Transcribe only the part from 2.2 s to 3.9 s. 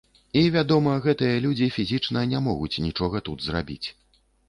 не могуць нічога тут зрабіць.